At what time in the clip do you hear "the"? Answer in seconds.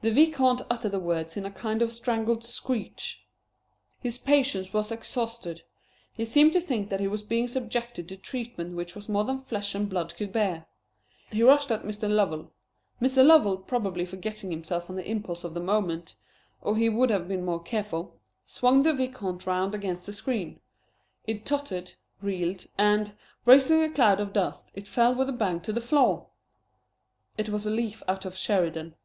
0.00-0.10, 0.92-0.98, 14.96-15.08, 15.54-15.60, 18.82-18.92, 20.04-20.12, 25.72-25.80